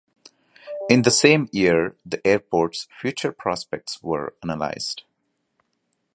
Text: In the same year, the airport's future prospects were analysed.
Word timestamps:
In 0.89 1.03
the 1.03 1.11
same 1.11 1.47
year, 1.51 1.95
the 2.03 2.25
airport's 2.25 2.87
future 2.99 3.31
prospects 3.31 4.01
were 4.01 4.33
analysed. 4.41 5.03